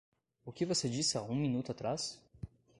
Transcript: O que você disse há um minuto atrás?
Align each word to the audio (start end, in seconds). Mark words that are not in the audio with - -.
O 0.43 0.51
que 0.51 0.65
você 0.65 0.89
disse 0.89 1.15
há 1.15 1.21
um 1.21 1.35
minuto 1.35 1.71
atrás? 1.71 2.19